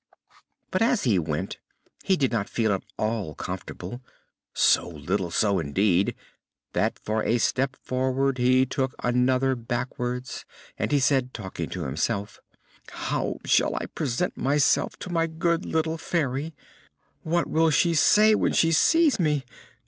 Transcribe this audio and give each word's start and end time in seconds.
But 0.71 0.81
as 0.81 1.03
he 1.03 1.19
went 1.19 1.59
he 2.03 2.17
did 2.17 2.31
not 2.31 2.49
feel 2.49 2.73
at 2.73 2.81
all 2.97 3.35
comfortable 3.35 4.01
so 4.51 4.87
little 4.89 5.29
so, 5.29 5.59
indeed, 5.59 6.15
that 6.73 6.97
for 6.97 7.23
a 7.23 7.37
step 7.37 7.75
forward 7.75 8.39
he 8.39 8.65
took 8.65 8.95
another 9.03 9.55
backwards, 9.55 10.43
and 10.75 10.91
he 10.91 10.99
said, 10.99 11.35
talking 11.35 11.69
to 11.69 11.83
himself: 11.83 12.39
"How 12.89 13.37
shall 13.45 13.75
I 13.75 13.81
ever 13.83 13.89
present 13.93 14.35
myself 14.35 14.97
to 15.01 15.11
my 15.11 15.27
good 15.27 15.67
little 15.67 15.99
Fairy? 15.99 16.55
What 17.21 17.45
will 17.47 17.69
she 17.69 17.93
say 17.93 18.33
when 18.33 18.53
she 18.53 18.71
sees 18.71 19.19
me? 19.19 19.45